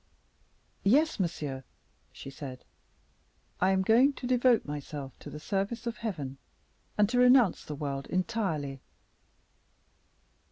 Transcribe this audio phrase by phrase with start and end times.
[0.83, 1.63] "Yes, monsieur,"
[2.11, 2.65] she said,
[3.59, 6.39] "I am going to devote myself to the service of Heaven;
[6.97, 8.81] and to renounce the world entirely."